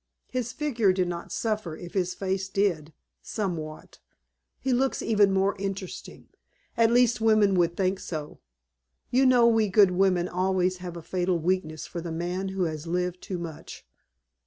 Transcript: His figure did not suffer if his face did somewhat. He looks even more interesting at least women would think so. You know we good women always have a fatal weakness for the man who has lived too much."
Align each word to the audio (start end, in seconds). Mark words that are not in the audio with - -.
His 0.29 0.51
figure 0.51 0.91
did 0.93 1.07
not 1.07 1.31
suffer 1.31 1.77
if 1.77 1.93
his 1.93 2.15
face 2.15 2.49
did 2.49 2.91
somewhat. 3.21 3.99
He 4.59 4.73
looks 4.73 5.03
even 5.03 5.31
more 5.31 5.55
interesting 5.59 6.29
at 6.75 6.89
least 6.91 7.21
women 7.21 7.53
would 7.59 7.77
think 7.77 7.99
so. 7.99 8.39
You 9.11 9.27
know 9.27 9.45
we 9.45 9.69
good 9.69 9.91
women 9.91 10.27
always 10.27 10.77
have 10.77 10.97
a 10.97 11.03
fatal 11.03 11.37
weakness 11.37 11.85
for 11.85 12.01
the 12.01 12.11
man 12.11 12.47
who 12.49 12.63
has 12.63 12.87
lived 12.87 13.21
too 13.21 13.37
much." 13.37 13.85